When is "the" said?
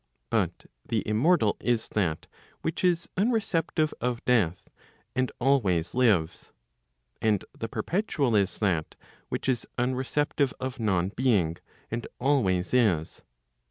0.83-1.07, 7.55-7.69